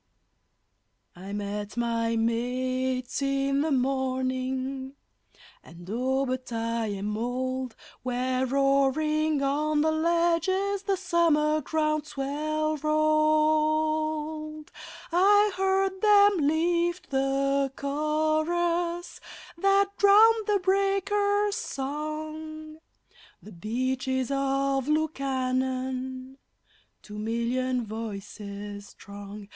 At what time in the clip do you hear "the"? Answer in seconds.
3.61-3.69, 9.81-9.91, 10.81-10.97, 17.11-17.71, 20.47-20.57, 23.39-23.51